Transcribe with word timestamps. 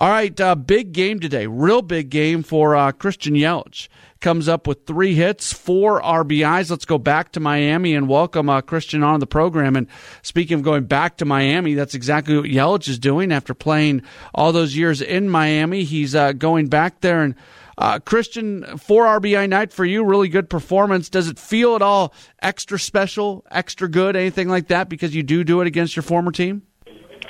All 0.00 0.08
right, 0.08 0.40
uh, 0.40 0.54
big 0.54 0.92
game 0.92 1.20
today. 1.20 1.46
Real 1.46 1.82
big 1.82 2.08
game 2.08 2.42
for 2.42 2.74
uh, 2.74 2.90
Christian 2.90 3.34
Yelich. 3.34 3.88
Comes 4.18 4.48
up 4.48 4.66
with 4.66 4.86
three 4.86 5.14
hits, 5.14 5.52
four 5.52 6.00
RBIs. 6.00 6.70
Let's 6.70 6.86
go 6.86 6.96
back 6.96 7.32
to 7.32 7.40
Miami 7.40 7.94
and 7.94 8.08
welcome 8.08 8.48
uh, 8.48 8.62
Christian 8.62 9.02
on 9.02 9.20
the 9.20 9.26
program. 9.26 9.76
And 9.76 9.88
speaking 10.22 10.54
of 10.54 10.62
going 10.62 10.84
back 10.84 11.18
to 11.18 11.26
Miami, 11.26 11.74
that's 11.74 11.94
exactly 11.94 12.34
what 12.34 12.46
Yelich 12.46 12.88
is 12.88 12.98
doing 12.98 13.30
after 13.30 13.52
playing 13.52 14.00
all 14.34 14.52
those 14.52 14.74
years 14.74 15.02
in 15.02 15.28
Miami. 15.28 15.84
He's 15.84 16.14
uh, 16.14 16.32
going 16.32 16.68
back 16.68 17.02
there 17.02 17.22
and. 17.22 17.34
Uh, 17.78 17.98
Christian, 17.98 18.76
four 18.76 19.06
RBI 19.06 19.48
night 19.48 19.72
for 19.72 19.86
you, 19.86 20.04
really 20.04 20.28
good 20.28 20.50
performance. 20.50 21.08
Does 21.08 21.28
it 21.28 21.38
feel 21.38 21.76
at 21.76 21.80
all 21.80 22.12
extra 22.42 22.78
special, 22.78 23.42
extra 23.50 23.88
good, 23.88 24.16
anything 24.16 24.50
like 24.50 24.66
that 24.66 24.90
because 24.90 25.14
you 25.14 25.22
do 25.22 25.44
do 25.44 25.62
it 25.62 25.66
against 25.66 25.96
your 25.96 26.02
former 26.02 26.30
team? 26.30 26.60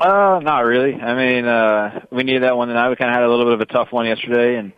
Uh, 0.00 0.40
not 0.42 0.60
really. 0.60 0.94
I 0.94 1.14
mean, 1.14 1.46
uh, 1.46 2.04
we 2.10 2.22
needed 2.22 2.42
that 2.42 2.56
one 2.56 2.68
tonight. 2.68 2.90
We 2.90 2.96
kind 2.96 3.10
of 3.10 3.14
had 3.14 3.24
a 3.24 3.30
little 3.30 3.46
bit 3.46 3.54
of 3.54 3.60
a 3.60 3.66
tough 3.66 3.92
one 3.92 4.06
yesterday, 4.06 4.56
and 4.56 4.72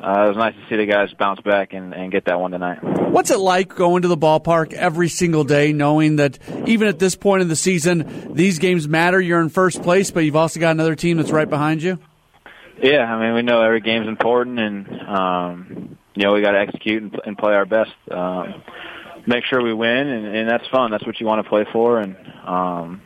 uh, 0.00 0.24
it 0.24 0.28
was 0.28 0.36
nice 0.36 0.54
to 0.54 0.60
see 0.68 0.76
the 0.76 0.86
guys 0.86 1.12
bounce 1.18 1.40
back 1.40 1.72
and, 1.72 1.92
and 1.92 2.12
get 2.12 2.26
that 2.26 2.40
one 2.40 2.52
tonight. 2.52 2.78
What's 2.82 3.30
it 3.30 3.38
like 3.38 3.74
going 3.74 4.02
to 4.02 4.08
the 4.08 4.16
ballpark 4.16 4.72
every 4.72 5.08
single 5.08 5.44
day, 5.44 5.72
knowing 5.72 6.16
that 6.16 6.38
even 6.66 6.86
at 6.86 6.98
this 6.98 7.16
point 7.16 7.42
in 7.42 7.48
the 7.48 7.56
season, 7.56 8.34
these 8.34 8.58
games 8.58 8.86
matter? 8.86 9.20
You're 9.20 9.40
in 9.40 9.48
first 9.48 9.82
place, 9.82 10.10
but 10.10 10.20
you've 10.20 10.36
also 10.36 10.60
got 10.60 10.70
another 10.70 10.94
team 10.94 11.16
that's 11.16 11.32
right 11.32 11.48
behind 11.48 11.82
you. 11.82 11.98
Yeah, 12.80 13.02
I 13.02 13.20
mean, 13.20 13.34
we 13.34 13.42
know 13.42 13.62
every 13.62 13.80
game's 13.80 14.08
important, 14.08 14.58
and 14.58 15.00
um, 15.08 15.98
you 16.14 16.22
know 16.24 16.32
we 16.32 16.40
got 16.40 16.52
to 16.52 16.60
execute 16.60 17.02
and, 17.02 17.20
and 17.26 17.38
play 17.38 17.54
our 17.54 17.66
best. 17.66 17.92
Um, 18.10 18.62
make 19.26 19.44
sure 19.44 19.62
we 19.62 19.74
win, 19.74 20.08
and, 20.08 20.26
and 20.36 20.48
that's 20.48 20.66
fun. 20.68 20.90
That's 20.90 21.06
what 21.06 21.20
you 21.20 21.26
want 21.26 21.44
to 21.44 21.48
play 21.48 21.66
for, 21.72 22.00
and 22.00 22.16
um, 22.44 23.02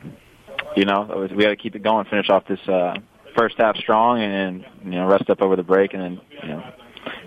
you 0.77 0.85
know, 0.85 1.27
we 1.35 1.43
got 1.43 1.49
to 1.49 1.55
keep 1.55 1.75
it 1.75 1.81
going, 1.81 2.05
finish 2.05 2.29
off 2.29 2.45
this 2.47 2.59
uh, 2.67 2.95
first 3.35 3.57
half 3.57 3.75
strong, 3.77 4.21
and, 4.21 4.63
and 4.81 4.93
you 4.93 4.99
know, 4.99 5.07
rest 5.07 5.29
up 5.29 5.41
over 5.41 5.55
the 5.55 5.63
break, 5.63 5.93
and 5.93 6.01
then 6.03 6.21
you 6.43 6.49
know, 6.49 6.71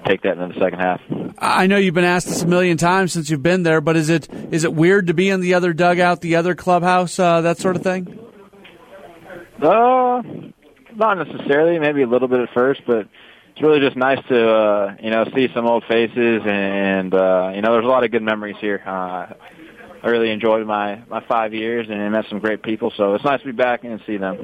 take 0.06 0.22
that 0.22 0.38
into 0.38 0.54
the 0.54 0.60
second 0.60 0.78
half. 0.78 1.00
I 1.36 1.66
know 1.66 1.76
you've 1.76 1.94
been 1.94 2.04
asked 2.04 2.28
this 2.28 2.42
a 2.42 2.46
million 2.46 2.76
times 2.76 3.12
since 3.12 3.28
you've 3.28 3.42
been 3.42 3.64
there, 3.64 3.80
but 3.80 3.96
is 3.96 4.08
it 4.08 4.28
is 4.52 4.62
it 4.62 4.72
weird 4.72 5.08
to 5.08 5.14
be 5.14 5.28
in 5.28 5.40
the 5.40 5.54
other 5.54 5.72
dugout, 5.72 6.20
the 6.20 6.36
other 6.36 6.54
clubhouse, 6.54 7.18
uh, 7.18 7.40
that 7.40 7.58
sort 7.58 7.74
of 7.74 7.82
thing? 7.82 8.18
Uh, 9.60 10.22
not 10.94 11.18
necessarily. 11.18 11.78
Maybe 11.78 12.02
a 12.02 12.06
little 12.06 12.28
bit 12.28 12.40
at 12.40 12.50
first, 12.54 12.82
but 12.86 13.08
it's 13.50 13.62
really 13.62 13.80
just 13.80 13.96
nice 13.96 14.24
to 14.28 14.48
uh, 14.48 14.96
you 15.02 15.10
know 15.10 15.24
see 15.34 15.48
some 15.52 15.66
old 15.66 15.84
faces, 15.88 16.42
and 16.46 17.12
uh, 17.12 17.50
you 17.54 17.62
know, 17.62 17.72
there's 17.72 17.84
a 17.84 17.88
lot 17.88 18.04
of 18.04 18.12
good 18.12 18.22
memories 18.22 18.56
here. 18.60 18.80
Uh, 18.86 19.34
I 20.02 20.08
really 20.08 20.30
enjoyed 20.30 20.66
my 20.66 21.02
my 21.08 21.22
five 21.26 21.52
years 21.52 21.86
and 21.90 22.00
I 22.00 22.08
met 22.08 22.24
some 22.30 22.38
great 22.38 22.62
people. 22.62 22.92
So 22.96 23.14
it's 23.14 23.24
nice 23.24 23.40
to 23.40 23.46
be 23.46 23.52
back 23.52 23.84
and 23.84 24.00
see 24.06 24.16
them. 24.16 24.38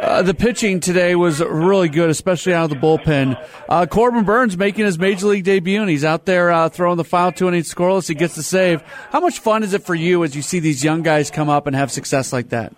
Uh, 0.00 0.22
the 0.22 0.34
pitching 0.34 0.80
today 0.80 1.14
was 1.14 1.40
really 1.40 1.88
good, 1.88 2.08
especially 2.08 2.54
out 2.54 2.64
of 2.64 2.70
the 2.70 2.76
bullpen. 2.76 3.42
Uh, 3.68 3.86
Corbin 3.86 4.24
Burnes 4.24 4.56
making 4.56 4.86
his 4.86 4.98
major 4.98 5.26
league 5.26 5.44
debut, 5.44 5.80
and 5.80 5.90
he's 5.90 6.04
out 6.04 6.24
there 6.24 6.50
uh, 6.50 6.68
throwing 6.68 6.96
the 6.96 7.04
final 7.04 7.32
two 7.32 7.48
innings 7.48 7.72
scoreless. 7.72 8.08
He 8.08 8.14
gets 8.14 8.34
the 8.34 8.42
save. 8.42 8.82
How 9.10 9.20
much 9.20 9.38
fun 9.38 9.62
is 9.62 9.74
it 9.74 9.82
for 9.82 9.94
you 9.94 10.24
as 10.24 10.34
you 10.34 10.42
see 10.42 10.60
these 10.60 10.82
young 10.82 11.02
guys 11.02 11.30
come 11.30 11.48
up 11.48 11.66
and 11.66 11.76
have 11.76 11.92
success 11.92 12.32
like 12.32 12.50
that? 12.50 12.74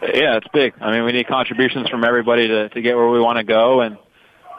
Yeah, 0.00 0.36
it's 0.36 0.48
big. 0.52 0.74
I 0.80 0.92
mean, 0.92 1.04
we 1.04 1.12
need 1.12 1.26
contributions 1.26 1.88
from 1.88 2.04
everybody 2.04 2.46
to 2.48 2.68
to 2.68 2.80
get 2.80 2.96
where 2.96 3.08
we 3.08 3.20
want 3.20 3.38
to 3.38 3.44
go, 3.44 3.80
and 3.80 3.98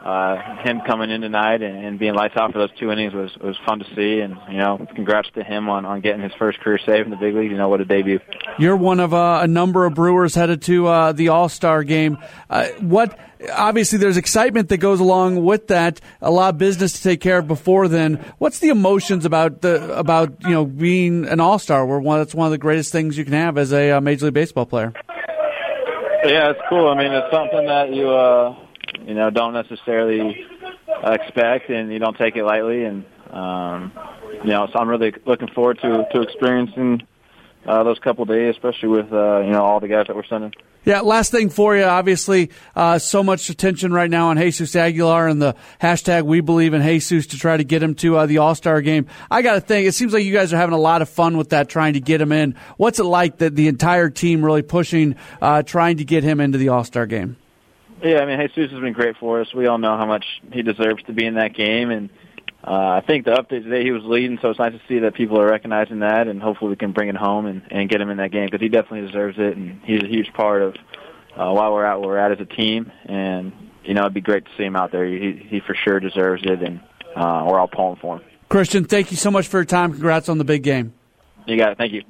uh, 0.04 0.62
him 0.62 0.82
coming 0.86 1.10
in 1.10 1.22
tonight 1.22 1.62
and, 1.62 1.82
and 1.82 1.98
being 1.98 2.14
lights 2.14 2.34
out 2.36 2.52
for 2.52 2.58
those 2.58 2.78
two 2.78 2.90
innings 2.90 3.14
was 3.14 3.34
was 3.38 3.56
fun 3.66 3.78
to 3.78 3.86
see. 3.96 4.20
And 4.20 4.36
you 4.50 4.58
know, 4.58 4.86
congrats 4.94 5.28
to 5.34 5.42
him 5.42 5.70
on 5.70 5.86
on 5.86 6.02
getting 6.02 6.20
his 6.20 6.32
first 6.38 6.60
career 6.60 6.78
save 6.84 7.06
in 7.06 7.10
the 7.10 7.16
big 7.16 7.34
league. 7.34 7.50
You 7.50 7.56
know, 7.56 7.70
what 7.70 7.80
a 7.80 7.86
debut! 7.86 8.20
You're 8.58 8.76
one 8.76 9.00
of 9.00 9.14
uh, 9.14 9.40
a 9.42 9.46
number 9.46 9.86
of 9.86 9.94
Brewers 9.94 10.34
headed 10.34 10.60
to 10.62 10.86
uh, 10.88 11.12
the 11.12 11.28
All 11.28 11.48
Star 11.48 11.82
game. 11.84 12.18
Uh, 12.50 12.68
what? 12.80 13.18
Obviously, 13.50 13.98
there's 13.98 14.16
excitement 14.16 14.68
that 14.68 14.78
goes 14.78 15.00
along 15.00 15.42
with 15.42 15.68
that. 15.68 16.00
A 16.20 16.30
lot 16.30 16.54
of 16.54 16.58
business 16.58 16.92
to 16.94 17.02
take 17.02 17.20
care 17.20 17.38
of 17.38 17.48
before 17.48 17.88
then. 17.88 18.24
What's 18.36 18.58
the 18.58 18.68
emotions 18.68 19.24
about 19.24 19.62
the 19.62 19.98
about 19.98 20.42
you 20.42 20.50
know 20.50 20.66
being 20.66 21.26
an 21.26 21.40
All 21.40 21.58
Star? 21.58 21.86
Where 21.86 21.98
one 21.98 22.18
that's 22.18 22.34
one 22.34 22.46
of 22.46 22.52
the 22.52 22.58
greatest 22.58 22.92
things 22.92 23.16
you 23.16 23.24
can 23.24 23.32
have 23.32 23.56
as 23.56 23.72
a 23.72 23.92
uh, 23.92 24.00
Major 24.02 24.26
League 24.26 24.34
Baseball 24.34 24.66
player. 24.66 24.92
Yeah, 26.24 26.50
it's 26.50 26.60
cool. 26.68 26.88
I 26.88 26.96
mean, 26.96 27.12
it's 27.12 27.30
something 27.30 27.66
that 27.66 27.92
you 27.92 28.08
uh, 28.08 28.63
you 29.06 29.14
know 29.14 29.30
don't 29.30 29.52
necessarily 29.52 30.46
expect, 31.02 31.70
and 31.70 31.92
you 31.92 31.98
don't 31.98 32.16
take 32.16 32.36
it 32.36 32.44
lightly. 32.44 32.84
And 32.84 33.04
um, 33.30 33.92
you 34.42 34.50
know, 34.50 34.68
so 34.72 34.78
I'm 34.78 34.88
really 34.88 35.14
looking 35.26 35.48
forward 35.48 35.78
to 35.82 36.06
to 36.12 36.22
experiencing 36.22 37.02
uh, 37.66 37.82
those 37.82 37.98
couple 37.98 38.24
days, 38.24 38.54
especially 38.54 38.88
with 38.88 39.12
uh, 39.12 39.40
you 39.40 39.50
know 39.50 39.62
all 39.64 39.80
the 39.80 39.88
guys 39.88 40.06
that 40.06 40.16
we're 40.16 40.24
sending. 40.24 40.52
Yeah, 40.84 41.00
last 41.00 41.30
thing 41.30 41.48
for 41.48 41.74
you. 41.74 41.84
Obviously, 41.84 42.50
uh, 42.76 42.98
so 42.98 43.22
much 43.22 43.48
attention 43.48 43.90
right 43.90 44.10
now 44.10 44.28
on 44.28 44.36
Jesus 44.36 44.76
Aguilar 44.76 45.28
and 45.28 45.40
the 45.40 45.56
hashtag 45.80 46.24
We 46.24 46.42
Believe 46.42 46.74
in 46.74 46.82
Jesus 46.82 47.28
to 47.28 47.38
try 47.38 47.56
to 47.56 47.64
get 47.64 47.82
him 47.82 47.94
to 47.96 48.18
uh, 48.18 48.26
the 48.26 48.38
All 48.38 48.54
Star 48.54 48.82
game. 48.82 49.06
I 49.30 49.40
got 49.40 49.54
to 49.54 49.60
think 49.62 49.88
it 49.88 49.92
seems 49.92 50.12
like 50.12 50.24
you 50.24 50.32
guys 50.34 50.52
are 50.52 50.58
having 50.58 50.74
a 50.74 50.78
lot 50.78 51.00
of 51.00 51.08
fun 51.08 51.38
with 51.38 51.50
that, 51.50 51.70
trying 51.70 51.94
to 51.94 52.00
get 52.00 52.20
him 52.20 52.32
in. 52.32 52.54
What's 52.76 52.98
it 52.98 53.04
like 53.04 53.38
that 53.38 53.56
the 53.56 53.68
entire 53.68 54.10
team 54.10 54.44
really 54.44 54.62
pushing, 54.62 55.16
uh, 55.40 55.62
trying 55.62 55.96
to 55.98 56.04
get 56.04 56.22
him 56.22 56.38
into 56.38 56.58
the 56.58 56.68
All 56.68 56.84
Star 56.84 57.06
game? 57.06 57.36
Yeah, 58.02 58.20
I 58.20 58.26
mean, 58.26 58.38
Jesus 58.54 58.72
has 58.72 58.80
been 58.80 58.92
great 58.92 59.16
for 59.18 59.40
us. 59.40 59.54
We 59.54 59.66
all 59.66 59.78
know 59.78 59.96
how 59.96 60.06
much 60.06 60.24
he 60.52 60.62
deserves 60.62 61.02
to 61.04 61.12
be 61.12 61.24
in 61.24 61.34
that 61.34 61.54
game, 61.54 61.90
and 61.90 62.10
uh, 62.66 63.00
I 63.02 63.02
think 63.06 63.26
the 63.26 63.32
update 63.32 63.62
today 63.62 63.82
he 63.84 63.90
was 63.90 64.02
leading, 64.04 64.38
so 64.40 64.50
it's 64.50 64.58
nice 64.58 64.72
to 64.72 64.80
see 64.88 65.00
that 65.00 65.14
people 65.14 65.38
are 65.38 65.46
recognizing 65.46 66.00
that, 66.00 66.28
and 66.28 66.42
hopefully 66.42 66.70
we 66.70 66.76
can 66.76 66.92
bring 66.92 67.08
it 67.08 67.16
home 67.16 67.46
and, 67.46 67.62
and 67.70 67.88
get 67.88 68.00
him 68.00 68.10
in 68.10 68.16
that 68.16 68.30
game 68.30 68.46
because 68.46 68.60
he 68.60 68.68
definitely 68.68 69.06
deserves 69.06 69.36
it, 69.38 69.56
and 69.56 69.80
he's 69.84 70.02
a 70.02 70.06
huge 70.06 70.32
part 70.32 70.62
of 70.62 70.74
uh, 71.36 71.52
why 71.52 71.68
we're 71.68 71.84
at 71.84 72.00
where 72.00 72.08
we're 72.08 72.18
at 72.18 72.32
as 72.32 72.40
a 72.40 72.46
team, 72.46 72.90
and 73.04 73.52
you 73.84 73.92
know 73.92 74.02
it'd 74.02 74.14
be 74.14 74.20
great 74.20 74.44
to 74.46 74.50
see 74.56 74.64
him 74.64 74.76
out 74.76 74.92
there. 74.92 75.04
He 75.04 75.46
he 75.46 75.60
for 75.60 75.74
sure 75.74 76.00
deserves 76.00 76.42
it, 76.44 76.62
and 76.62 76.80
uh, 77.14 77.44
we're 77.46 77.58
all 77.58 77.68
pulling 77.68 77.96
for 77.96 78.16
him. 78.16 78.24
Christian, 78.48 78.84
thank 78.84 79.10
you 79.10 79.16
so 79.16 79.30
much 79.30 79.46
for 79.46 79.58
your 79.58 79.64
time. 79.64 79.92
Congrats 79.92 80.28
on 80.28 80.38
the 80.38 80.44
big 80.44 80.62
game. 80.62 80.94
You 81.46 81.58
got 81.58 81.72
it. 81.72 81.78
Thank 81.78 81.92
you. 81.92 82.02